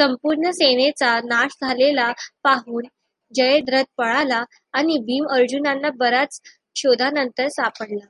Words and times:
संपूर्ण 0.00 0.50
सेनेचा 0.50 1.08
नाश 1.24 1.56
झालेला 1.62 2.10
पाहून 2.44 2.86
जयद्रथ 3.32 3.84
पळाला, 3.96 4.42
आणि 4.72 4.98
भीम 4.98 5.26
अर्जुनांना 5.30 5.90
बऱ्याच 5.96 6.40
शोधानंतर 6.76 7.48
सापडला. 7.48 8.06